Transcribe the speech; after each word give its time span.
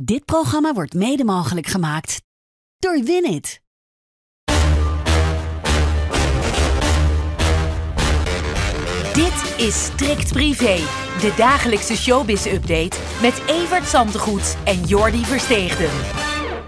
Dit 0.00 0.24
programma 0.24 0.72
wordt 0.72 0.94
mede 0.94 1.24
mogelijk 1.24 1.66
gemaakt 1.66 2.22
door 2.78 3.02
Winit. 3.04 3.60
Dit 9.12 9.54
is 9.56 9.84
Strikt 9.84 10.32
Privé, 10.32 10.76
de 11.20 11.34
dagelijkse 11.36 11.96
showbiz-update 11.96 12.96
met 13.22 13.42
Evert 13.46 13.86
Zantegoed 13.86 14.56
en 14.64 14.84
Jordi 14.84 15.24
Versteegden. 15.24 15.90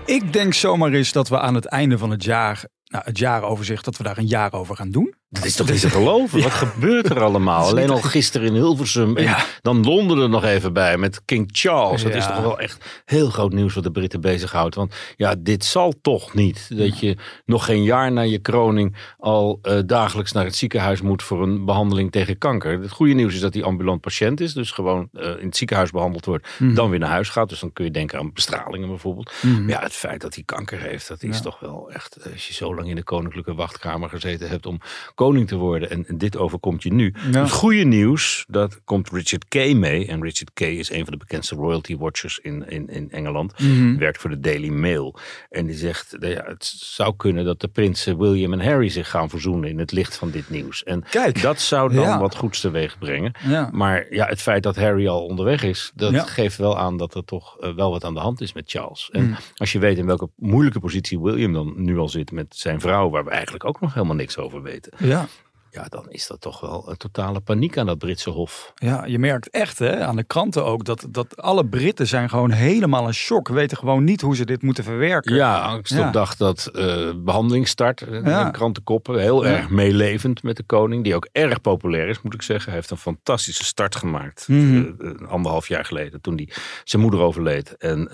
Ik 0.06 0.32
denk 0.32 0.54
zomaar 0.54 0.92
eens 0.92 1.12
dat 1.12 1.28
we 1.28 1.38
aan 1.38 1.54
het 1.54 1.66
einde 1.66 1.98
van 1.98 2.10
het 2.10 2.24
jaar, 2.24 2.64
nou, 2.84 3.04
het 3.04 3.18
jaaroverzicht, 3.18 3.84
dat 3.84 3.96
we 3.96 4.02
daar 4.02 4.18
een 4.18 4.26
jaar 4.26 4.52
over 4.52 4.76
gaan 4.76 4.90
doen. 4.90 5.14
Dat 5.32 5.44
is 5.44 5.54
toch 5.56 5.70
niet 5.70 5.80
te 5.80 5.90
geloven? 5.90 6.42
Wat 6.42 6.50
gebeurt 6.52 7.10
er 7.10 7.20
allemaal? 7.22 7.66
Alleen 7.70 7.90
al 7.90 8.00
gisteren 8.02 8.46
in 8.46 8.54
Hilversum. 8.54 9.16
En 9.16 9.22
Ja. 9.22 9.44
dan 9.62 9.84
Londen 9.84 10.18
er 10.18 10.28
nog 10.28 10.44
even 10.44 10.72
bij 10.72 10.96
met 10.98 11.24
King 11.24 11.48
Charles. 11.52 12.02
Dat 12.02 12.14
is 12.14 12.26
toch 12.26 12.40
wel 12.40 12.58
echt 12.60 13.02
heel 13.04 13.30
groot 13.30 13.52
nieuws 13.52 13.74
wat 13.74 13.84
de 13.84 13.90
Britten 13.90 14.20
bezighoudt. 14.20 14.74
Want 14.74 14.94
ja, 15.16 15.34
dit 15.38 15.64
zal 15.64 15.94
toch 16.02 16.34
niet. 16.34 16.66
Dat 16.78 16.98
je 16.98 17.16
nog 17.44 17.64
geen 17.64 17.82
jaar 17.82 18.12
na 18.12 18.20
je 18.20 18.38
kroning 18.38 18.96
al 19.18 19.58
eh, 19.62 19.78
dagelijks 19.86 20.32
naar 20.32 20.44
het 20.44 20.56
ziekenhuis 20.56 21.00
moet 21.00 21.22
voor 21.22 21.42
een 21.42 21.64
behandeling 21.64 22.12
tegen 22.12 22.38
kanker. 22.38 22.80
Het 22.80 22.90
goede 22.90 23.12
nieuws 23.14 23.34
is 23.34 23.40
dat 23.40 23.54
hij 23.54 23.62
ambulant 23.62 24.00
patiënt 24.00 24.40
is. 24.40 24.52
Dus 24.54 24.70
gewoon 24.70 25.08
eh, 25.12 25.28
in 25.38 25.46
het 25.46 25.56
ziekenhuis 25.56 25.90
behandeld 25.90 26.24
wordt. 26.24 26.48
Mhm. 26.58 26.74
Dan 26.74 26.90
weer 26.90 26.98
naar 26.98 27.08
huis 27.08 27.28
gaat. 27.28 27.48
Dus 27.48 27.60
dan 27.60 27.72
kun 27.72 27.84
je 27.84 27.90
denken 27.90 28.18
aan 28.18 28.32
bestralingen 28.32 28.88
bijvoorbeeld. 28.88 29.32
Mhm. 29.42 29.60
Maar 29.60 29.70
ja, 29.70 29.80
het 29.82 29.92
feit 29.92 30.20
dat 30.20 30.34
hij 30.34 30.42
kanker 30.46 30.80
heeft, 30.80 31.08
dat 31.08 31.22
is 31.22 31.40
toch 31.42 31.60
wel 31.60 31.90
echt. 31.92 32.16
eh, 32.16 32.32
Als 32.32 32.46
je 32.48 32.54
zo 32.54 32.74
lang 32.74 32.88
in 32.88 32.94
de 32.96 33.02
koninklijke 33.04 33.54
wachtkamer 33.54 34.08
gezeten 34.08 34.48
hebt 34.48 34.66
om 34.66 34.80
koning 35.20 35.48
te 35.48 35.56
worden. 35.56 35.90
En, 35.90 36.06
en 36.06 36.18
dit 36.18 36.36
overkomt 36.36 36.82
je 36.82 36.92
nu. 36.92 37.14
Ja. 37.30 37.40
Het 37.40 37.50
goede 37.50 37.84
nieuws, 37.84 38.44
dat 38.48 38.80
komt 38.84 39.10
Richard 39.10 39.48
Kay 39.48 39.72
mee. 39.72 40.06
En 40.06 40.22
Richard 40.22 40.50
Kay 40.54 40.70
is 40.70 40.90
een 40.90 41.02
van 41.04 41.12
de 41.12 41.18
bekendste 41.18 41.54
royalty 41.54 41.96
watchers 41.96 42.38
in, 42.38 42.68
in, 42.68 42.88
in 42.88 43.10
Engeland. 43.10 43.58
Mhm. 43.58 43.96
Werkt 43.96 44.18
voor 44.20 44.30
de 44.30 44.40
Daily 44.40 44.68
Mail. 44.68 45.18
En 45.50 45.66
die 45.66 45.76
zegt, 45.76 46.16
nou 46.20 46.32
ja, 46.32 46.44
het 46.46 46.64
zou 46.76 47.14
kunnen 47.16 47.44
dat 47.44 47.60
de 47.60 47.68
prinsen 47.68 48.18
William 48.18 48.52
en 48.52 48.60
Harry 48.64 48.88
zich 48.88 49.10
gaan 49.10 49.28
verzoenen 49.28 49.68
in 49.70 49.78
het 49.78 49.92
licht 49.92 50.16
van 50.16 50.30
dit 50.30 50.50
nieuws. 50.50 50.82
En 50.84 51.04
Kijk. 51.10 51.42
dat 51.42 51.60
zou 51.60 51.94
dan 51.94 52.04
Ja. 52.04 52.18
wat 52.18 52.34
goeds 52.36 52.60
teweeg 52.60 52.98
brengen. 52.98 53.32
Maar 53.72 54.06
ja, 54.14 54.26
het 54.26 54.42
feit 54.42 54.62
dat 54.62 54.76
Harry 54.76 55.06
al 55.08 55.24
onderweg 55.24 55.62
is, 55.62 55.92
dat 55.94 56.28
geeft 56.30 56.56
wel 56.56 56.78
aan 56.78 56.96
dat 56.96 57.14
er 57.14 57.24
toch 57.24 57.58
eh, 57.58 57.74
wel 57.74 57.90
wat 57.90 58.04
aan 58.04 58.14
de 58.14 58.20
hand 58.20 58.40
is 58.40 58.52
met 58.52 58.70
Charles. 58.70 59.08
En 59.12 59.24
Mm. 59.24 59.36
als 59.56 59.72
je 59.72 59.78
weet 59.78 59.98
in 59.98 60.06
welke 60.06 60.28
moeilijke 60.36 60.80
positie 60.80 61.20
William 61.20 61.52
dan 61.52 61.72
nu 61.76 61.98
al 61.98 62.08
zit 62.08 62.32
met 62.32 62.46
zijn 62.56 62.80
vrouw, 62.80 63.10
waar 63.10 63.24
we 63.24 63.30
eigenlijk 63.30 63.64
ook 63.64 63.80
nog 63.80 63.94
helemaal 63.94 64.16
niks 64.16 64.38
over 64.38 64.62
weten. 64.62 64.92
Ja. 65.10 65.28
Ja, 65.72 65.84
dan 65.88 66.10
is 66.10 66.26
dat 66.26 66.40
toch 66.40 66.60
wel 66.60 66.84
een 66.90 66.96
totale 66.96 67.40
paniek 67.40 67.78
aan 67.78 67.86
dat 67.86 67.98
Britse 67.98 68.30
hof. 68.30 68.72
ja, 68.74 69.04
je 69.06 69.18
merkt 69.18 69.50
echt 69.50 69.78
hè, 69.78 70.04
aan 70.04 70.16
de 70.16 70.24
kranten 70.24 70.64
ook 70.64 70.84
dat, 70.84 71.06
dat 71.10 71.36
alle 71.42 71.66
Britten 71.66 72.06
zijn 72.06 72.28
gewoon 72.28 72.50
helemaal 72.50 73.06
in 73.06 73.14
shock. 73.14 73.48
Weten 73.48 73.76
gewoon 73.76 74.04
niet 74.04 74.20
hoe 74.20 74.36
ze 74.36 74.44
dit 74.44 74.62
moeten 74.62 74.84
verwerken. 74.84 75.34
Ja, 75.34 75.58
angst 75.60 75.92
Ja. 75.94 76.06
op 76.06 76.12
dag 76.12 76.36
dat 76.36 76.66
eh, 76.66 77.10
behandeling 77.16 77.68
start. 77.68 78.00
eh, 78.02 78.24
Ja. 78.24 78.44
de 78.44 78.50
Krantenkoppen. 78.50 79.18
Heel 79.20 79.44
Ja. 79.46 79.50
erg 79.56 79.68
meelevend 79.70 80.42
met 80.42 80.56
de 80.56 80.62
koning. 80.62 81.04
Die 81.04 81.14
ook 81.14 81.28
erg 81.32 81.60
populair 81.60 82.08
is, 82.08 82.22
moet 82.22 82.34
ik 82.34 82.42
zeggen. 82.42 82.66
Hij 82.66 82.74
heeft 82.74 82.90
een 82.90 82.96
fantastische 82.96 83.64
start 83.64 83.96
gemaakt. 83.96 84.48
Mhm. 84.48 84.76
eh, 84.76 84.92
een 84.98 85.26
anderhalf 85.26 85.68
jaar 85.68 85.84
geleden. 85.84 86.20
Toen 86.20 86.36
die, 86.36 86.52
zijn 86.84 87.02
moeder 87.02 87.20
overleed. 87.20 87.76
En 87.76 88.08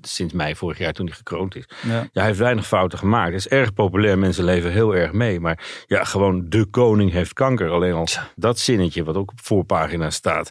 sinds 0.00 0.32
mei 0.32 0.56
vorig 0.56 0.78
jaar 0.78 0.92
toen 0.92 1.06
hij 1.06 1.14
gekroond 1.14 1.56
is. 1.56 1.68
Ja. 1.82 1.92
Ja, 1.92 2.08
hij 2.12 2.24
heeft 2.26 2.38
weinig 2.38 2.66
fouten 2.66 2.98
gemaakt. 2.98 3.26
Hij 3.28 3.36
is 3.36 3.48
erg 3.48 3.72
populair. 3.72 4.18
Mensen 4.18 4.44
leven 4.44 4.70
heel 4.72 4.94
erg 4.94 5.12
mee. 5.12 5.40
Maar 5.40 5.84
ja, 5.86 6.04
gewoon 6.04 6.44
de 6.48 6.64
koning 6.66 7.00
heeft 7.10 7.32
kanker. 7.32 7.70
Alleen 7.70 7.92
al 7.92 8.06
dat 8.36 8.58
zinnetje 8.58 9.04
wat 9.04 9.16
ook 9.16 9.30
op 9.30 9.40
voorpagina 9.42 10.10
staat. 10.10 10.50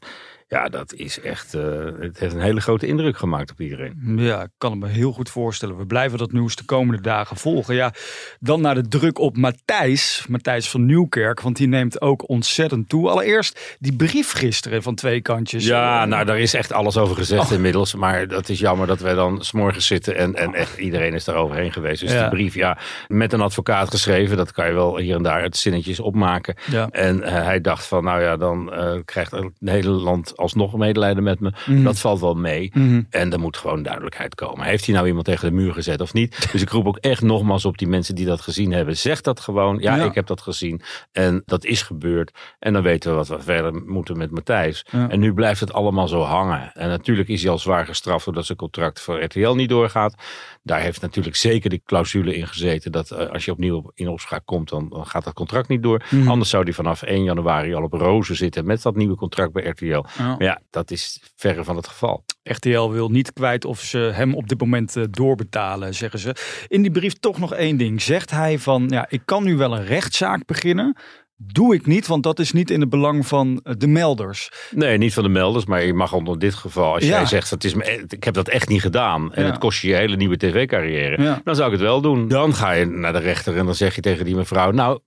Ja, 0.54 0.70
dat 0.70 0.94
is 0.94 1.20
echt... 1.22 1.54
eh, 1.54 1.62
het 2.00 2.20
heeft 2.20 2.34
een 2.34 2.42
hele 2.42 2.62
grote 2.62 2.88
indruk 2.88 3.18
gemaakt 3.18 3.52
op 3.52 3.60
iedereen. 3.60 4.14
Ja, 4.18 4.42
ik 4.42 4.50
kan 4.58 4.72
het 4.72 4.80
me 4.80 4.88
heel 4.88 5.12
goed 5.12 5.30
voorstellen. 5.30 5.78
We 5.78 5.86
blijven 5.86 6.18
dat 6.18 6.32
nieuws 6.32 6.56
de 6.56 6.64
komende 6.66 7.02
dagen 7.02 7.38
volgen. 7.38 7.76
Ja, 7.76 7.94
dan 8.40 8.62
naar 8.62 8.76
de 8.76 8.88
druk 8.88 9.20
op 9.20 9.38
Matthijs, 9.38 10.26
Matthijs 10.30 10.70
van 10.70 10.86
Nieuwkerk, 10.86 11.42
want 11.42 11.56
die 11.58 11.68
neemt 11.68 12.02
ook 12.02 12.30
ontzettend 12.30 12.90
toe. 12.90 13.10
Allereerst 13.10 13.76
die 13.80 13.96
brief 13.96 14.32
gisteren 14.32 14.84
van 14.84 14.96
twee 14.96 15.22
kantjes. 15.22 15.66
Ja, 15.66 16.06
nou, 16.06 16.26
daar 16.26 16.40
is 16.40 16.54
echt 16.54 16.72
alles 16.72 16.98
over 16.98 17.16
gezegd 17.16 17.46
Oh. 17.46 17.52
inmiddels. 17.52 17.96
Maar 17.96 18.28
dat 18.28 18.50
is 18.50 18.60
jammer 18.60 18.88
dat 18.88 19.00
wij 19.00 19.14
dan 19.14 19.44
s'morgens 19.44 19.88
zitten 19.88 20.16
en, 20.16 20.36
en 20.36 20.54
echt 20.54 20.78
iedereen 20.78 21.14
is 21.14 21.24
daar 21.24 21.36
overheen 21.36 21.72
geweest. 21.72 22.02
Dus 22.02 22.12
Ja. 22.12 22.20
die 22.22 22.30
brief, 22.30 22.54
ja, 22.54 22.78
met 23.08 23.34
een 23.34 23.42
advocaat 23.42 23.90
geschreven. 23.90 24.38
Dat 24.38 24.52
kan 24.52 24.68
je 24.68 24.74
wel 24.74 24.98
hier 24.98 25.16
en 25.16 25.24
daar 25.24 25.42
het 25.44 25.58
zinnetjes 25.58 26.00
opmaken. 26.00 26.56
Ja. 26.72 26.88
En 26.90 27.24
eh, 27.24 27.34
hij 27.34 27.62
dacht 27.62 27.86
van, 27.86 28.04
nou 28.04 28.22
ja, 28.22 28.38
dan 28.38 28.74
eh, 28.74 28.94
krijgt 29.06 29.32
het 29.32 29.50
hele 29.60 29.90
land 29.90 30.40
alsnog 30.42 30.74
medelijden 30.78 31.24
met 31.24 31.40
me. 31.40 31.52
Mhm. 31.66 31.84
Dat 31.84 32.00
valt 32.00 32.20
wel 32.20 32.34
mee. 32.34 32.72
Mhm. 32.74 33.02
En 33.10 33.32
er 33.34 33.40
moet 33.40 33.58
gewoon 33.58 33.84
duidelijkheid 33.84 34.36
komen. 34.36 34.66
Heeft 34.66 34.86
hij 34.86 34.96
nou 34.96 35.08
iemand 35.08 35.26
tegen 35.26 35.50
de 35.50 35.56
muur 35.56 35.74
gezet 35.74 36.02
of 36.02 36.14
niet? 36.14 36.52
Dus 36.52 36.62
ik 36.62 36.70
roep 36.70 36.86
ook 36.88 36.98
echt 36.98 37.22
nogmaals 37.22 37.66
op 37.66 37.78
die 37.78 37.88
mensen 37.88 38.16
die 38.16 38.26
dat 38.26 38.42
gezien 38.42 38.72
hebben. 38.72 38.98
Zeg 38.98 39.22
dat 39.22 39.40
gewoon. 39.40 39.78
Ja, 39.80 39.96
Ja. 39.96 40.04
ik 40.04 40.16
heb 40.16 40.28
dat 40.28 40.42
gezien. 40.42 40.82
En 41.12 41.42
dat 41.46 41.66
is 41.66 41.82
gebeurd. 41.82 42.32
En 42.60 42.74
dan 42.74 42.82
weten 42.82 43.10
we 43.10 43.16
wat 43.16 43.28
we 43.28 43.40
verder 43.40 43.74
moeten 43.86 44.18
met 44.18 44.32
Matthijs. 44.32 44.86
Ja. 44.92 45.10
En 45.10 45.20
nu 45.20 45.34
blijft 45.34 45.60
het 45.60 45.74
allemaal 45.74 46.08
zo 46.08 46.22
hangen. 46.22 46.72
En 46.74 46.90
natuurlijk 46.90 47.28
is 47.30 47.42
hij 47.42 47.52
al 47.52 47.58
zwaar 47.60 47.86
gestraft 47.86 48.26
doordat 48.26 48.46
zijn 48.46 48.58
contract 48.58 49.00
voor 49.02 49.24
RTL 49.24 49.54
niet 49.54 49.70
doorgaat. 49.70 50.16
Daar 50.64 50.80
heeft 50.80 51.02
natuurlijk 51.02 51.36
zeker 51.36 51.70
die 51.70 51.82
clausule 51.86 52.36
in 52.36 52.48
gezeten. 52.48 52.92
Dat 52.92 53.12
eh, 53.12 53.30
als 53.30 53.46
je 53.46 53.52
opnieuw 53.52 53.76
op- 53.76 53.92
in 53.94 54.08
opspraak 54.08 54.46
komt, 54.46 54.70
dan, 54.70 54.90
dan 54.90 55.06
gaat 55.06 55.24
dat 55.24 55.34
contract 55.34 55.68
niet 55.68 55.84
door. 55.84 56.04
Mhm. 56.10 56.28
Anders 56.28 56.50
zou 56.50 56.64
hij 56.64 56.74
vanaf 56.74 57.02
1 57.02 57.24
januari 57.24 57.74
al 57.74 57.84
op 57.84 57.94
rozen 57.94 58.36
zitten 58.36 58.66
met 58.66 58.82
dat 58.82 58.96
nieuwe 58.96 59.16
contract 59.16 59.52
bij 59.54 59.64
RTL. 59.64 60.04
Ja. 60.32 60.38
Maar 60.38 60.48
ja, 60.48 60.62
dat 60.70 60.92
is 60.92 61.22
verre 61.36 61.64
van 61.64 61.76
het 61.76 61.88
geval. 61.88 62.24
RTL 62.44 62.90
wil 62.90 63.10
niet 63.10 63.34
kwijt 63.34 63.66
of 63.66 63.80
ze 63.82 63.98
hem 63.98 64.36
op 64.36 64.48
dit 64.50 64.60
moment 64.60 64.96
eh, 64.96 65.04
doorbetalen, 65.10 65.96
zeggen 65.96 66.20
ze. 66.20 66.36
In 66.68 66.82
die 66.82 66.92
brief 66.92 67.14
toch 67.14 67.40
nog 67.40 67.54
één 67.54 67.78
ding. 67.78 68.02
Zegt 68.02 68.32
hij 68.32 68.60
van, 68.60 68.86
ja, 68.90 69.06
ik 69.10 69.22
kan 69.26 69.44
nu 69.44 69.56
wel 69.58 69.76
een 69.78 69.86
rechtszaak 69.86 70.46
beginnen. 70.46 70.96
Doe 71.44 71.74
ik 71.76 71.86
niet, 71.86 72.08
want 72.08 72.24
dat 72.24 72.40
is 72.40 72.52
niet 72.52 72.70
in 72.70 72.80
het 72.82 72.90
belang 72.90 73.28
van 73.28 73.60
eh, 73.64 73.74
de 73.78 73.88
melders. 73.88 74.52
Nee, 74.72 74.98
niet 74.98 75.14
van 75.14 75.24
de 75.24 75.30
melders, 75.30 75.66
maar 75.66 75.84
je 75.84 75.94
mag 75.94 76.14
onder 76.14 76.40
dit 76.40 76.54
geval, 76.54 76.94
als 76.94 77.04
Ja. 77.04 77.10
jij 77.10 77.26
zegt, 77.26 77.50
het 77.50 77.64
is 77.64 77.74
me, 77.74 78.04
ik 78.08 78.24
heb 78.24 78.34
dat 78.34 78.48
echt 78.48 78.70
niet 78.70 78.82
gedaan 78.82 79.34
en 79.34 79.44
Ja. 79.44 79.50
het 79.50 79.60
kost 79.60 79.82
je 79.82 79.88
je 79.88 79.96
hele 79.96 80.16
nieuwe 80.16 80.38
tv-carrière, 80.38 81.22
Ja. 81.24 81.42
dan 81.44 81.56
zou 81.56 81.68
ik 81.68 81.74
het 81.74 81.82
wel 81.88 82.02
doen. 82.02 82.28
Dan 82.28 82.54
ga 82.54 82.72
je 82.72 82.86
naar 82.86 83.14
de 83.14 83.20
rechter 83.20 83.58
en 83.58 83.66
dan 83.66 83.76
zeg 83.76 83.96
je 83.96 84.02
tegen 84.02 84.26
die 84.26 84.36
mevrouw, 84.36 84.72
nou, 84.72 85.00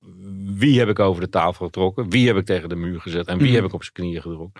wie 0.54 0.78
heb 0.78 0.88
ik 0.88 0.98
over 0.98 1.20
de 1.22 1.28
tafel 1.28 1.64
getrokken? 1.64 2.10
Wie 2.10 2.26
heb 2.26 2.36
ik 2.36 2.44
tegen 2.44 2.68
de 2.68 2.74
muur 2.76 3.00
gezet? 3.00 3.26
En 3.26 3.38
wie 3.38 3.46
Mhm. 3.46 3.54
heb 3.56 3.64
ik 3.64 3.72
op 3.72 3.82
zijn 3.82 3.92
knieën 3.94 4.20
gedrukt? 4.22 4.58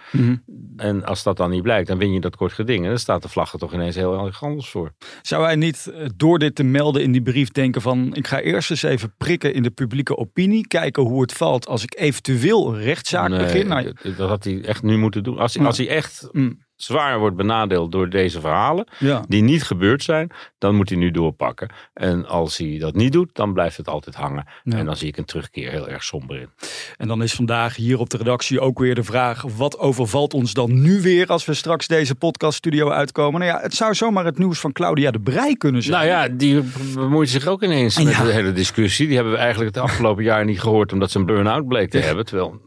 En 0.77 1.05
als 1.05 1.23
dat 1.23 1.37
dan 1.37 1.51
niet 1.51 1.63
blijkt, 1.63 1.89
dan 1.89 1.99
win 1.99 2.13
je 2.13 2.21
dat 2.21 2.37
kort 2.37 2.53
geding. 2.53 2.83
En 2.83 2.89
dan 2.89 2.99
staat 2.99 3.23
de 3.23 3.29
vlag 3.29 3.53
er 3.53 3.59
toch 3.59 3.73
ineens 3.75 3.95
heel 3.95 4.27
erg 4.27 4.43
anders 4.45 4.69
voor. 4.69 4.93
Zou 5.23 5.45
hij 5.45 5.57
niet 5.57 5.87
eh, 5.95 6.07
door 6.17 6.39
dit 6.39 6.55
te 6.55 6.63
melden 6.65 7.03
in 7.03 7.13
die 7.13 7.23
brief 7.23 7.51
denken 7.51 7.81
van... 7.83 8.15
ik 8.15 8.27
ga 8.27 8.41
eerst 8.41 8.71
eens 8.71 8.83
even 8.83 9.15
prikken 9.19 9.55
in 9.55 9.63
de 9.63 9.71
publieke 9.71 10.17
opinie. 10.17 10.67
Kijken 10.67 11.03
hoe 11.03 11.21
het 11.21 11.33
valt 11.33 11.67
als 11.67 11.83
ik 11.83 11.95
eventueel 11.99 12.75
een 12.75 12.81
rechtszaak 12.83 13.29
Nee, 13.29 13.39
begin. 13.39 13.67
Nou, 13.67 13.85
dat- 14.03 14.17
dat 14.17 14.29
had 14.29 14.45
hij 14.45 14.63
echt 14.65 14.83
nu 14.83 14.97
moeten 14.99 15.23
doen. 15.23 15.39
Als, 15.39 15.53
Ja. 15.55 15.65
als 15.65 15.77
hij 15.79 15.89
echt 15.89 16.29
mm, 16.33 16.59
zwaar 16.77 17.19
wordt 17.19 17.37
benadeeld 17.37 17.93
door 17.93 18.09
deze 18.11 18.41
verhalen, 18.41 18.89
ja. 18.99 19.25
die 19.29 19.43
niet 19.43 19.63
gebeurd 19.63 20.03
zijn, 20.03 20.31
dan 20.59 20.75
moet 20.75 20.89
hij 20.89 20.99
nu 20.99 21.11
doorpakken. 21.11 21.71
En 21.95 22.27
als 22.27 22.59
hij 22.59 22.79
dat 22.79 22.95
niet 22.95 23.13
doet, 23.13 23.31
dan 23.33 23.53
blijft 23.53 23.77
het 23.77 23.89
altijd 23.89 24.17
hangen. 24.17 24.47
Ja. 24.63 24.77
En 24.77 24.85
dan 24.85 24.97
zie 24.97 25.09
ik 25.09 25.17
een 25.17 25.25
terugkeer 25.25 25.71
heel 25.71 25.89
erg 25.89 26.05
somber 26.05 26.37
in. 26.41 26.49
En 26.97 27.09
dan 27.09 27.23
is 27.23 27.33
vandaag 27.35 27.77
hier 27.77 27.99
op 27.99 28.11
de 28.11 28.17
redactie 28.17 28.61
ook 28.61 28.79
weer 28.79 28.95
de 28.95 29.05
vraag: 29.05 29.43
wat 29.57 29.79
overvalt 29.79 30.35
ons 30.35 30.53
dan 30.53 30.83
nu 30.83 31.01
weer 31.01 31.27
als 31.27 31.45
we 31.45 31.55
straks 31.55 31.87
deze 31.87 32.15
podcaststudio 32.15 32.91
uitkomen? 32.91 33.41
Nou 33.41 33.53
ja, 33.53 33.61
het 33.61 33.75
zou 33.75 33.95
zomaar 33.95 34.25
het 34.25 34.39
nieuws 34.39 34.61
van 34.61 34.73
Claudia 34.73 35.11
de 35.11 35.21
Brij 35.21 35.55
kunnen 35.57 35.83
zijn. 35.83 35.95
Nou 35.97 36.07
ja, 36.07 36.29
die 36.29 36.63
bemoeit 36.95 37.29
zich 37.29 37.47
ook 37.47 37.63
ineens 37.63 38.03
met 38.03 38.13
Ja. 38.15 38.25
de 38.25 38.33
hele 38.33 38.53
discussie. 38.53 39.07
Die 39.07 39.15
hebben 39.15 39.33
we 39.33 39.39
eigenlijk 39.39 39.75
het 39.75 39.85
afgelopen 39.85 40.25
jaar 40.25 40.45
niet 40.45 40.61
gehoord, 40.61 40.93
omdat 40.93 41.11
ze 41.11 41.19
een 41.19 41.27
burn-out 41.27 41.69
bleek 41.69 41.91
te 41.91 41.99
hebben. 41.99 42.25
Terwijl, 42.25 42.61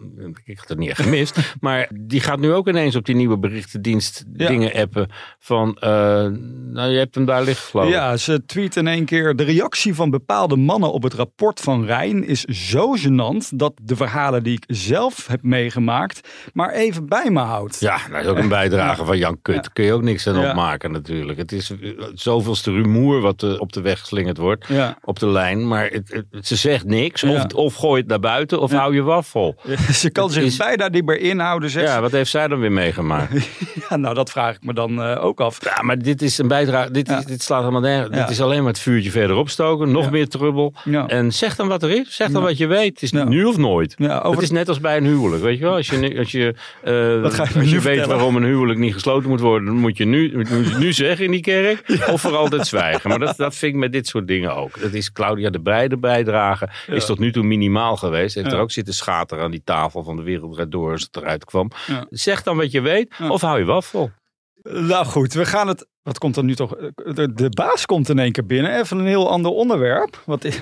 ik 0.46 0.58
had 0.58 0.68
het 0.68 0.78
niet 0.78 0.90
echt 0.90 1.02
gemist. 1.02 1.56
Maar 1.60 1.90
die 1.94 2.20
gaat 2.20 2.40
nu 2.40 2.54
ook 2.54 2.68
ineens 2.68 2.96
op 2.96 3.06
die 3.06 3.16
nieuwe 3.16 3.38
berichtendienst 3.38 3.96
Ja. 4.34 4.48
dingen 4.48 4.74
appen 4.74 5.10
van, 5.40 5.76
eh, 5.80 5.90
nou 6.72 6.90
je 6.92 6.98
hebt 6.98 7.16
hem 7.16 7.26
daar 7.26 7.44
liggen 7.44 7.70
geloof 7.70 7.86
ik. 7.88 7.92
Ja, 7.94 8.18
ze 8.18 8.46
tweet 8.46 8.76
in 8.76 8.88
één 8.88 9.06
keer. 9.06 9.36
De 9.36 9.44
reactie 9.44 9.96
van 9.96 10.10
bepaalde 10.10 10.56
mannen 10.56 10.92
op 10.92 11.04
het 11.04 11.14
rapport 11.14 11.60
van 11.60 11.86
Rijn 11.86 12.24
is 12.28 12.44
zo 12.44 12.96
gênant 12.98 13.50
dat 13.56 13.74
de 13.82 13.96
verhalen 13.96 14.44
die 14.44 14.54
ik 14.54 14.64
zelf 14.68 15.28
heb 15.28 15.42
meegemaakt 15.42 16.30
maar 16.54 16.72
even 16.74 17.08
bij 17.08 17.30
me 17.30 17.40
houdt. 17.40 17.80
Ja, 17.80 17.98
dat 18.12 18.22
is 18.22 18.28
ook 18.28 18.38
een 18.38 18.48
bijdrage 18.50 19.06
van 19.06 19.18
Jan 19.18 19.38
Kut. 19.42 19.74
Kun 19.74 19.84
je 19.86 19.94
ook 19.94 20.02
niks 20.02 20.28
aan 20.28 20.40
Ja. 20.40 20.50
opmaken 20.50 20.92
natuurlijk. 20.92 21.38
Het 21.38 21.52
is 21.52 21.72
eh, 21.72 21.78
zoveelste 22.14 22.72
rumoer 22.72 23.22
wat 23.22 23.44
eh, 23.44 23.60
op 23.60 23.74
de 23.74 23.82
weg 23.82 24.00
geslingerd 24.00 24.38
wordt. 24.38 24.66
Op 25.04 25.20
de 25.20 25.28
lijn. 25.28 25.68
Maar 25.68 25.88
het, 25.88 26.24
het- 26.32 26.48
ze 26.48 26.56
zegt 26.56 26.86
niks. 26.86 27.24
Of, 27.24 27.44
of 27.54 27.76
gooi 27.76 28.00
het 28.02 28.10
naar 28.10 28.20
buiten 28.20 28.60
of 28.62 28.72
hou 28.72 28.94
je 28.96 29.02
waffel. 29.02 29.56
Ze 29.92 30.10
kan 30.12 30.24
Het 30.24 30.34
zich 30.34 30.44
is- 30.44 30.58
bijna 30.58 30.88
niet 30.88 31.06
meer 31.06 31.20
inhouden, 31.20 31.70
zegt 31.70 31.88
Ja, 31.88 32.02
wat 32.02 32.12
heeft 32.12 32.30
zij 32.32 32.48
dan 32.48 32.60
weer 32.60 32.72
meegemaakt? 32.72 33.34
Ja, 33.90 33.96
nou, 33.98 34.16
dat 34.16 34.30
vraag 34.32 34.56
ik 34.56 34.64
me 34.64 34.74
dan 34.74 35.02
eh, 35.02 35.24
ook 35.26 35.40
af. 35.40 35.58
Ja, 35.64 35.82
maar 35.82 35.98
dit 36.00 36.22
is 36.22 36.38
een 36.38 36.48
bijdrage. 36.48 36.92
Dit, 36.92 37.08
Ja. 37.08 37.18
is, 37.18 37.26
dit 37.26 37.42
slaat 37.42 37.60
helemaal 37.60 37.82
nergens. 37.82 38.16
Ja. 38.16 38.22
Dit 38.22 38.30
is 38.30 38.42
alleen 38.42 38.60
maar 38.64 38.72
het 38.72 38.82
vuurtje 38.82 39.12
verderop 39.12 39.50
stoken. 39.50 39.92
Nog 39.92 40.04
Ja. 40.04 40.10
meer 40.10 40.28
trubbel. 40.28 40.74
En 41.08 41.32
zeg 41.34 41.56
dan 41.56 41.68
wat 41.68 41.84
er 41.84 41.90
is. 41.90 42.16
Zeg 42.16 42.30
dan 42.30 42.42
wat 42.44 42.58
je 42.58 42.68
weet. 42.68 42.94
Het 42.94 43.02
is 43.02 43.12
nu 43.12 43.44
of 43.44 43.58
nooit. 43.58 43.96
Over 44.00 44.32
Het 44.32 44.42
is 44.42 44.52
net 44.52 44.68
als 44.70 44.80
bij 44.80 44.98
een 44.98 45.06
huwelijk. 45.06 45.42
Weet 45.44 45.58
je 45.58 45.64
wel? 45.64 45.76
Als 45.76 45.88
je, 45.90 46.16
als 46.18 46.32
je, 46.32 46.56
eh, 46.84 47.22
Wat 47.22 47.36
je 47.36 47.42
als 47.42 47.52
je 47.54 47.62
weet 47.62 47.82
vertellen? 47.82 48.08
waarom 48.08 48.36
een 48.36 48.44
huwelijk 48.44 48.80
niet 48.80 48.94
gesloten 48.94 49.30
moet 49.30 49.40
worden. 49.40 49.66
Dan 49.68 49.76
moet 49.78 49.98
je 49.98 50.06
nu, 50.06 50.32
moet 50.38 50.48
je 50.48 50.76
nu 50.80 50.94
zeggen 50.94 51.26
in 51.26 51.32
die 51.32 51.42
kerk. 51.42 51.84
Of 52.12 52.22
voor 52.22 52.36
altijd 52.36 52.68
zwijgen. 52.68 53.10
Maar 53.10 53.20
dat, 53.20 53.38
dat 53.38 53.56
vind 53.56 53.74
ik 53.74 53.80
met 53.80 53.92
dit 53.92 54.08
soort 54.08 54.28
dingen 54.28 54.56
ook. 54.56 54.80
Dat 54.82 54.94
is 54.94 55.12
Claudia 55.12 55.50
de 55.50 55.60
Breide 55.62 55.98
bijdrage. 55.98 56.70
Is 56.88 57.06
tot 57.06 57.20
nu 57.20 57.32
toe 57.32 57.44
minimaal 57.44 57.98
geweest. 57.98 58.36
Heeft 58.36 58.52
er 58.52 58.60
ook 58.60 58.72
zitten 58.72 58.94
schateren 58.94 59.44
aan 59.44 59.52
die 59.52 59.62
tafel 59.64 60.04
van 60.04 60.16
de 60.16 60.24
wereld 60.24 60.72
door 60.72 60.92
als 60.92 61.02
het 61.02 61.16
eruit 61.16 61.46
kwam. 61.46 61.72
Zeg 62.10 62.44
dan 62.44 62.58
wat 62.58 62.72
je 62.72 62.82
weet. 62.82 63.14
Of 63.30 63.42
hou 63.42 63.60
je 63.60 63.66
Nou 64.64 65.06
goed, 65.06 65.34
we 65.34 65.46
gaan 65.46 65.68
het. 65.68 65.88
Wat 66.04 66.18
komt 66.18 66.38
er 66.38 66.44
nu 66.44 66.56
toch? 66.56 66.76
De, 66.96 67.34
de 67.34 67.50
baas 67.50 67.86
komt 67.86 68.10
in 68.10 68.20
één 68.20 68.32
keer 68.32 68.46
binnen. 68.46 68.80
Even 68.80 68.98
een 68.98 69.06
heel 69.06 69.30
ander 69.30 69.52
onderwerp. 69.52 70.22
Wat 70.26 70.44
is, 70.44 70.62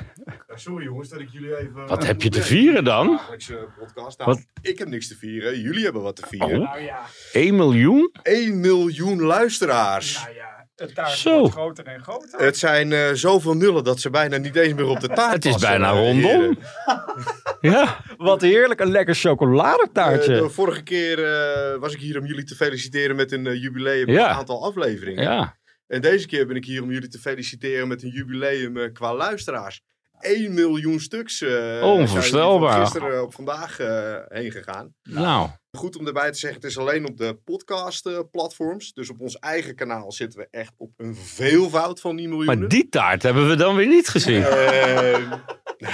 Sorry 0.56 0.84
jongens 0.84 1.10
dat 1.10 1.20
ik 1.20 1.30
jullie 1.30 1.58
even... 1.58 1.88
Wat 1.88 2.06
heb 2.06 2.22
je 2.22 2.30
te 2.30 2.42
vieren 2.42 2.84
dan? 2.84 3.20
Podcast. 3.80 4.18
Nou, 4.18 4.32
Wat? 4.32 4.46
Ik 4.62 4.80
heb 4.80 4.88
niks 4.88 5.08
te 5.08 5.16
vieren. 5.16 5.60
Jullie 5.60 5.84
hebben 5.84 6.02
wat 6.02 6.16
te 6.16 6.26
vieren. 6.28 6.62
Oh. 6.62 6.76
1 7.32 7.56
miljoen? 7.56 8.12
1 8.22 8.60
miljoen 8.60 9.22
luisteraars. 9.22 10.28
Het 10.76 10.96
taart 10.96 11.10
Zo. 11.12 11.40
wordt 11.40 11.54
groter 11.54 11.86
en 11.86 12.04
groter. 12.04 12.40
Het 12.40 12.58
zijn 12.58 12.92
eh, 12.92 13.10
zoveel 13.14 13.54
nullen 13.54 13.84
dat 13.84 14.00
ze 14.00 14.10
bijna 14.10 14.38
niet 14.38 14.56
eens 14.56 14.74
meer 14.74 14.88
op 14.88 15.00
de 15.00 15.08
taart 15.08 15.34
Het 15.34 15.46
is 15.46 15.52
passen, 15.52 15.70
bijna 15.70 15.92
rondom. 15.92 16.58
Ja. 17.62 17.98
Wat 18.18 18.42
heerlijk, 18.42 18.80
een 18.80 18.92
lekker 18.92 19.16
chocoladetaartje. 19.16 20.36
Eh, 20.36 20.42
de 20.42 20.50
vorige 20.50 20.84
keer 20.84 21.24
eh, 21.26 21.80
was 21.80 21.94
ik 21.94 22.00
hier 22.00 22.20
om 22.20 22.26
jullie 22.26 22.44
te 22.44 22.56
feliciteren 22.56 23.16
met 23.16 23.32
een 23.32 23.58
jubileum 23.60 24.10
Ja. 24.10 24.30
een 24.30 24.36
aantal 24.36 24.64
afleveringen. 24.66 25.24
Ja. 25.24 25.58
En 25.88 26.02
deze 26.02 26.28
keer 26.28 26.48
ben 26.48 26.56
ik 26.56 26.66
hier 26.66 26.82
om 26.84 26.92
jullie 26.92 27.10
te 27.10 27.20
feliciteren 27.20 27.88
met 27.88 28.04
een 28.04 28.10
jubileum 28.10 28.78
eh, 28.78 28.94
qua 28.94 29.16
luisteraars. 29.16 29.82
1 30.20 30.54
miljoen 30.54 31.00
stuks 31.00 31.42
eh, 31.42 31.82
Onvoorstelbaar. 31.84 32.72
van 32.72 32.82
gisteren 32.82 33.24
op 33.24 33.34
vandaag 33.34 33.80
eh, 33.80 34.16
heen 34.28 34.52
gegaan. 34.52 34.94
Nou. 35.04 35.50
Goed 35.72 35.98
om 35.98 36.08
erbij 36.08 36.32
te 36.32 36.38
zeggen, 36.38 36.62
het 36.62 36.70
is 36.70 36.78
alleen 36.78 37.08
op 37.08 37.18
de 37.18 37.38
podcast-platforms. 37.44 38.94
dus 38.94 39.10
op 39.10 39.22
ons 39.22 39.40
eigen 39.40 39.76
kanaal 39.76 40.12
zitten 40.12 40.40
we 40.40 40.48
echt 40.52 40.74
op 40.78 40.92
een 40.98 41.16
veelvoud 41.16 42.00
van 42.00 42.16
die 42.16 42.28
miljoenen. 42.28 42.60
Maar 42.60 42.68
die 42.68 42.90
taart 42.90 43.24
hebben 43.24 43.48
we 43.50 43.56
dan 43.56 43.76
weer 43.76 43.88
niet 43.88 44.08
gezien. 44.08 44.44
Eh, 45.78 45.90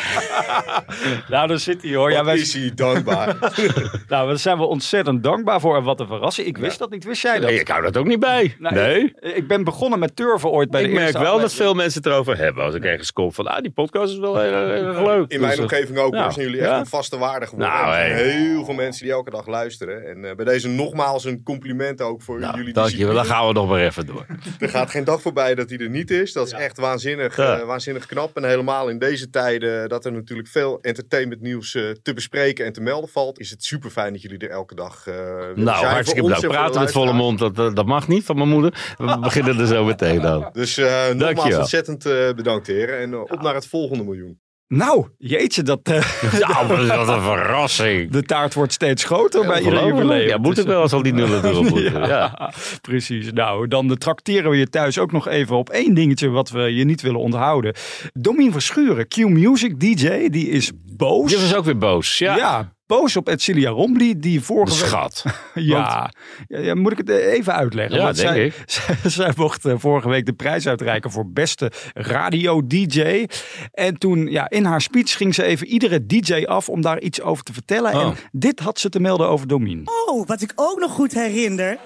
nou, 1.30 1.48
daar 1.48 1.60
zit 1.60 1.82
hij 1.82 1.96
hoor. 1.96 2.12
Ja, 2.12 2.24
wij, 2.24 2.38
is 2.38 2.54
hij 2.54 2.72
dankbaar. 2.76 3.38
nou, 4.08 4.28
daar 4.28 4.38
zijn 4.38 4.58
we 4.58 4.64
ontzettend 4.64 5.24
dankbaar 5.24 5.60
voor. 5.60 5.76
En 5.78 5.84
wat 5.84 6.00
een 6.00 6.08
verrassing. 6.08 6.48
Ik 6.48 6.58
wist 6.58 6.80
dat 6.80 6.90
niet. 6.90 7.04
Wist 7.04 7.22
jij 7.22 7.40
dat? 7.40 7.50
Nee, 7.50 7.60
ik 7.60 7.68
hou 7.68 7.82
dat 7.82 7.98
ook 7.98 8.06
niet 8.06 8.20
bij. 8.20 8.56
Nou, 8.60 8.76
Nee. 8.76 9.14
Ik, 9.20 9.36
ik 9.36 9.48
ben 9.48 9.64
begonnen 9.64 10.00
met 10.00 10.16
turven 10.16 10.50
ooit 10.50 10.70
bij 10.70 10.82
Ik 10.82 10.88
de 10.88 10.94
merk 10.94 11.06
eerste 11.08 11.22
wel 11.24 11.40
dat 11.40 11.54
veel 11.54 11.74
mensen 11.74 12.02
het 12.04 12.12
erover 12.12 12.38
hebben. 12.38 12.64
Als 12.64 12.76
ik 12.76 12.84
ergens 12.84 13.14
kom 13.14 13.34
van, 13.34 13.48
ah, 13.48 13.62
die 13.62 13.72
podcast 13.72 14.14
is 14.14 14.20
wel 14.20 14.40
heel 14.40 14.52
leuk. 14.52 15.26
In 15.28 15.40
mijn 15.40 15.50
Dus, 15.50 15.56
eh, 15.56 15.62
omgeving 15.62 15.98
ook, 15.98 16.14
nou, 16.14 16.32
zijn 16.32 16.46
jullie 16.46 16.62
echt 16.62 16.80
een 16.80 16.86
vaste 16.86 17.18
waarde 17.18 17.46
geworden. 17.48 17.74
Nou, 17.76 17.94
hey. 17.94 18.12
heel 18.14 18.66
veel 18.66 18.74
mensen 18.74 19.04
die 19.04 19.14
elke 19.14 19.30
dag 19.30 19.48
luisteren. 19.48 20.06
En 20.08 20.26
eh, 20.30 20.36
bij 20.36 20.46
deze 20.46 20.68
nogmaals 20.68 21.26
een 21.26 21.44
compliment 21.44 22.02
ook 22.02 22.22
voor 22.22 22.40
Nou, 22.40 22.58
jullie 22.58 22.74
dank 22.74 22.86
je. 22.88 22.92
discipline. 22.96 23.24
Dan 23.28 23.36
gaan 23.36 23.48
we 23.48 23.54
nog 23.54 23.70
maar 23.70 23.80
even 23.80 24.06
door. 24.06 24.26
Er 24.60 24.70
gaat 24.70 24.90
geen 24.90 25.04
dag 25.04 25.22
voorbij 25.22 25.56
dat 25.56 25.70
hij 25.70 25.78
er 25.80 25.90
niet 25.90 26.12
is. 26.12 26.34
Dat 26.34 26.46
is 26.48 26.54
echt 26.54 26.78
waanzinnig, 26.78 27.38
Ja. 27.38 27.58
eh, 27.60 27.66
waanzinnig 27.66 28.06
knap. 28.06 28.38
En 28.38 28.44
helemaal 28.46 28.90
in 28.90 29.00
deze 29.00 29.30
tijden 29.30 29.81
dat 29.88 30.06
er 30.06 30.12
natuurlijk 30.12 30.48
veel 30.48 30.82
entertainment 30.82 31.42
nieuws 31.42 31.76
eh, 31.76 31.90
te 31.90 32.14
bespreken 32.14 32.66
en 32.66 32.74
te 32.74 32.82
melden 32.82 33.10
valt. 33.10 33.40
Is 33.40 33.50
het 33.50 33.64
super 33.64 33.90
fijn 33.90 34.14
dat 34.14 34.22
jullie 34.22 34.38
er 34.38 34.50
elke 34.50 34.76
dag 34.76 35.08
eh 35.08 35.16
willen 35.16 35.64
Nou, 35.64 35.78
zijn 35.78 35.92
hartstikke 35.92 36.22
bedankt. 36.24 36.48
Praten 36.48 36.82
met 36.82 36.92
volle 36.92 37.14
mond, 37.14 37.40
dat, 37.40 37.60
eh, 37.60 37.74
dat 37.74 37.86
mag 37.86 38.08
niet 38.08 38.24
van 38.26 38.36
mijn 38.36 38.50
moeder. 38.50 38.94
We 38.98 39.20
beginnen 39.30 39.60
er 39.60 39.68
zo 39.68 39.84
meteen 39.84 40.26
aan. 40.26 40.50
Dus 40.54 40.78
eh 40.78 41.10
nogmaals 41.10 41.56
ontzettend 41.56 42.06
eh, 42.06 42.34
bedankt 42.34 42.68
heren. 42.68 43.00
En 43.00 43.14
eh, 43.14 43.20
op 43.20 43.42
naar 43.42 43.56
het 43.56 43.68
volgende 43.68 44.04
miljoen. 44.04 44.40
Nou, 44.74 45.06
jeetje, 45.18 45.64
dat, 45.64 45.80
eh, 45.84 46.04
Ja, 46.40 46.68
wat 46.68 47.08
een 47.08 47.22
verrassing. 47.22 48.12
de 48.12 48.24
taart 48.24 48.54
wordt 48.54 48.74
steeds 48.74 49.04
groter 49.04 49.46
bij 49.48 49.58
ieder 49.58 49.74
Ongelooflijk. 49.74 50.02
jubileum. 50.02 50.28
Ja, 50.28 50.38
moet 50.38 50.56
Dus, 50.56 50.64
ik 50.64 50.70
wel 50.70 50.82
als 50.82 50.94
al 50.94 51.02
die 51.04 51.14
nullen 51.14 51.46
erop 51.46 51.70
moeten. 51.70 51.92
ja, 51.94 52.08
Ja. 52.08 52.52
precies. 52.82 53.32
Nou, 53.34 53.68
dan 53.68 53.98
tracteren 53.98 54.52
we 54.52 54.58
je 54.58 54.70
thuis 54.70 54.98
ook 55.00 55.12
nog 55.12 55.28
even 55.28 55.56
op 55.56 55.70
één 55.70 55.94
dingetje 55.94 56.30
wat 56.30 56.50
we 56.50 56.62
je 56.62 56.84
niet 56.84 57.02
willen 57.02 57.20
onthouden. 57.20 57.74
Domien 58.14 58.52
Verschuren, 58.52 59.08
Q-Music 59.08 59.80
DJ, 59.80 60.30
die 60.30 60.50
is 60.50 60.72
boos. 61.08 61.30
Die 61.30 61.40
was 61.40 61.56
ook 61.56 61.66
weer 61.66 61.78
boos. 61.78 62.18
Ja. 62.18 62.36
Ja, 62.36 62.74
boos 62.86 63.18
op 63.18 63.28
Edcilia 63.28 63.70
Rombly, 63.70 64.14
die 64.18 64.42
vorige 64.42 64.78
week... 64.78 64.88
schat. 64.88 65.24
Ja, 65.54 66.12
ja, 66.48 66.60
ja, 66.60 66.76
moet 66.76 66.92
ik 66.92 66.98
het 66.98 67.10
even 67.10 67.54
uitleggen? 67.54 67.98
Ja, 67.98 68.04
Want 68.04 68.16
denk 68.16 68.30
zij, 68.30 68.46
ik. 68.46 68.64
Zij, 68.66 68.96
zij 69.10 69.32
mocht 69.36 69.66
eh, 69.66 69.74
vorige 69.78 70.10
week 70.10 70.26
de 70.26 70.34
prijs 70.34 70.68
uitreiken 70.68 71.12
voor 71.12 71.32
beste 71.32 71.72
radio-dj. 71.94 73.26
En 73.72 73.98
toen, 73.98 74.28
ja, 74.28 74.50
in 74.50 74.66
haar 74.66 74.82
speech 74.82 75.18
ging 75.18 75.36
ze 75.36 75.44
even 75.44 75.68
iedere 75.68 76.06
DJ 76.06 76.44
af 76.46 76.70
om 76.70 76.82
daar 76.82 77.00
iets 77.00 77.22
over 77.22 77.44
te 77.44 77.54
vertellen. 77.54 77.94
Oh. 77.94 78.02
En 78.02 78.16
dit 78.32 78.60
had 78.60 78.80
ze 78.80 78.90
te 78.90 79.00
melden 79.00 79.28
over 79.28 79.48
Domien. 79.48 79.90
Oh, 80.08 80.28
wat 80.28 80.42
ik 80.42 80.52
ook 80.56 80.80
nog 80.80 80.92
goed 80.92 81.14
herinner. 81.14 81.78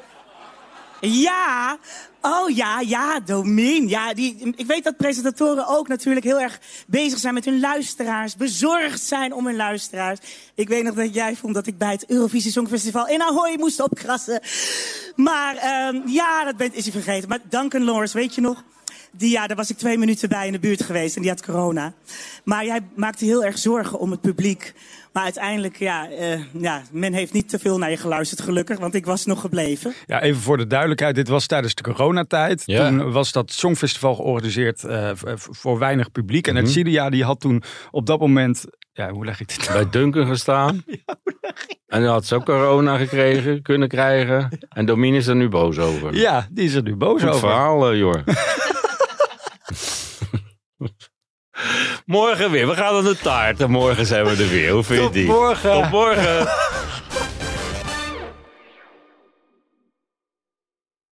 Ja, 1.07 1.77
oh 2.21 2.49
ja, 2.49 2.79
ja, 2.79 3.19
Domien. 3.19 3.87
Ja, 3.87 4.13
die, 4.13 4.53
ik 4.55 4.65
weet 4.65 4.83
dat 4.83 4.97
presentatoren 4.97 5.67
ook 5.67 5.87
natuurlijk 5.87 6.25
heel 6.25 6.39
erg 6.39 6.59
bezig 6.87 7.19
zijn 7.19 7.33
met 7.33 7.45
hun 7.45 7.59
luisteraars. 7.59 8.35
Bezorgd 8.35 9.01
zijn 9.01 9.33
om 9.33 9.45
hun 9.45 9.55
luisteraars. 9.55 10.19
Ik 10.55 10.67
weet 10.67 10.83
nog 10.83 10.95
dat 10.95 11.13
jij 11.13 11.35
vond 11.35 11.53
dat 11.53 11.67
ik 11.67 11.77
bij 11.77 11.91
het 11.91 12.09
Eurovisie 12.09 12.51
Songfestival 12.51 13.07
in 13.07 13.21
Ahoy 13.21 13.55
moest 13.57 13.81
opkrassen. 13.81 14.41
Maar 15.15 15.55
ehm, 15.55 16.01
ja, 16.07 16.43
dat 16.43 16.57
ben, 16.57 16.73
is 16.73 16.89
vergeten. 16.89 17.29
Maar 17.29 17.39
Duncan 17.49 17.83
Lawrence, 17.83 18.17
weet 18.17 18.35
je 18.35 18.41
nog? 18.41 18.63
Die, 19.17 19.31
ja, 19.31 19.47
daar 19.47 19.57
was 19.57 19.69
ik 19.69 19.77
twee 19.77 19.97
minuten 19.97 20.29
bij 20.29 20.45
in 20.45 20.51
de 20.51 20.59
buurt 20.59 20.83
geweest 20.83 21.15
en 21.15 21.21
die 21.21 21.31
had 21.31 21.45
corona. 21.45 21.93
Maar 22.43 22.65
jij 22.65 22.79
maakte 22.95 23.25
heel 23.25 23.43
erg 23.43 23.57
zorgen 23.57 23.99
om 23.99 24.11
het 24.11 24.21
publiek. 24.21 24.73
Maar 25.13 25.23
uiteindelijk, 25.23 25.77
ja, 25.79 26.09
eh, 26.09 26.39
ja, 26.51 26.81
men 26.91 27.13
heeft 27.13 27.33
niet 27.33 27.49
te 27.49 27.59
veel 27.59 27.77
naar 27.77 27.89
je 27.89 27.97
geluisterd, 27.97 28.41
gelukkig, 28.41 28.79
want 28.79 28.93
ik 28.95 29.05
was 29.05 29.25
nog 29.25 29.41
gebleven. 29.41 29.93
Ja, 30.05 30.21
even 30.21 30.41
voor 30.41 30.57
de 30.57 30.67
duidelijkheid. 30.67 31.15
Dit 31.15 31.27
was 31.27 31.45
tijdens 31.47 31.75
de 31.75 31.83
coronatijd. 31.83 32.63
Ja. 32.65 32.87
Toen 32.87 33.11
was 33.11 33.31
dat 33.31 33.51
Songfestival 33.51 34.15
georganiseerd 34.15 34.83
eh, 34.83 35.09
v- 35.13 35.33
voor 35.49 35.79
weinig 35.79 36.11
publiek. 36.11 36.47
Mhm. 36.47 36.55
En 36.57 36.63
Edcilia 36.63 37.09
die 37.09 37.23
had 37.23 37.39
toen 37.39 37.63
op 37.91 38.05
dat 38.05 38.19
moment... 38.19 38.65
Ja, 38.93 39.09
hoe 39.11 39.25
leg 39.25 39.39
ik 39.39 39.47
dit 39.47 39.67
nou? 39.69 39.81
Bij 39.81 39.89
Duncan 39.89 40.27
gestaan. 40.27 40.83
En 41.87 42.01
dan 42.01 42.11
had 42.11 42.25
ze 42.25 42.35
ook 42.35 42.45
corona 42.45 42.97
gekregen, 42.97 43.61
kunnen 43.61 43.87
krijgen. 43.87 44.49
En 44.69 44.85
Domine 44.85 45.17
is 45.17 45.27
er 45.27 45.35
nu 45.35 45.49
boos 45.49 45.77
over. 45.77 46.15
Ja, 46.15 46.47
die 46.51 46.65
is 46.65 46.73
er 46.73 46.81
nu 46.83 46.95
boos 46.95 47.21
Goed 47.21 47.29
over. 47.29 47.39
verhaal, 47.39 47.91
eh, 47.91 47.97
Jor. 47.97 48.23
Morgen 52.05 52.51
weer. 52.51 52.67
We 52.67 52.75
gaan 52.75 52.95
aan 52.95 53.03
de 53.03 53.17
taart. 53.17 53.59
En 53.61 53.71
morgen 53.71 54.05
zijn 54.05 54.23
we 54.25 54.29
er 54.43 54.49
weer. 54.49 54.71
Hoe 54.71 54.83
vind 54.83 54.97
je 54.99 55.05
Tot 55.05 55.13
die? 55.13 55.25
morgen. 55.25 55.71
Tot 55.71 55.89
morgen. 55.89 56.47